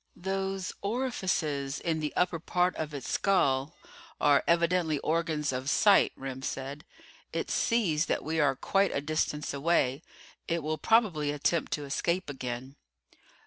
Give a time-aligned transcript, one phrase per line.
[0.15, 3.75] "Those orifices in the upper portion of its skull
[4.19, 6.85] are evidently organs of sight," Remm said.
[7.31, 10.01] "It sees that we are quite a distance away.
[10.47, 12.77] It will probably attempt to escape again."